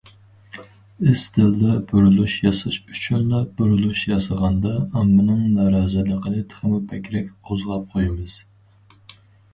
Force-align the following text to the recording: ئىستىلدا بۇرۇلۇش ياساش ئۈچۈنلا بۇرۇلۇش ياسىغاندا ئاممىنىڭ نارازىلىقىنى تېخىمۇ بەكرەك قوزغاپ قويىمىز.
ئىستىلدا 1.09 1.73
بۇرۇلۇش 1.91 2.37
ياساش 2.45 2.79
ئۈچۈنلا 2.93 3.43
بۇرۇلۇش 3.59 4.03
ياسىغاندا 4.13 4.73
ئاممىنىڭ 4.81 5.45
نارازىلىقىنى 5.61 6.43
تېخىمۇ 6.55 6.83
بەكرەك 6.95 7.33
قوزغاپ 7.51 7.89
قويىمىز. 7.95 8.43